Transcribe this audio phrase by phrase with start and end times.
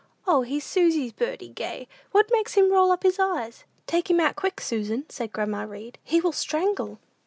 [0.25, 1.87] O, he's Susie's birdie gay!
[2.11, 5.99] What makes him roll up his eyes?" "Take him out quick, Susan," said grandma Read;
[6.03, 6.97] "he will strangle."